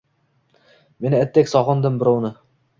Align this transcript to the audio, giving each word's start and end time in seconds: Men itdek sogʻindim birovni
Men 1.05 1.17
itdek 1.19 1.53
sogʻindim 1.53 2.03
birovni 2.03 2.37